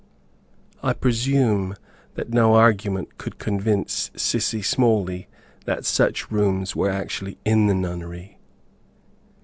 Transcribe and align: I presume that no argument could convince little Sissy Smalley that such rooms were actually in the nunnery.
I 0.81 0.93
presume 0.93 1.75
that 2.15 2.31
no 2.31 2.55
argument 2.55 3.19
could 3.19 3.37
convince 3.37 4.07
little 4.15 4.19
Sissy 4.39 4.65
Smalley 4.65 5.27
that 5.65 5.85
such 5.85 6.31
rooms 6.31 6.75
were 6.75 6.89
actually 6.89 7.37
in 7.45 7.67
the 7.67 7.75
nunnery. 7.75 8.39